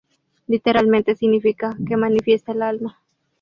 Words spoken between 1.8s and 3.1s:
"que manifiesta el alma".